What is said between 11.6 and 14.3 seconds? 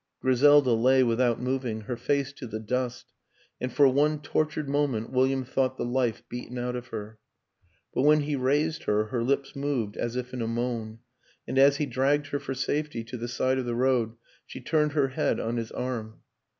he dragged her for safety to the side of the road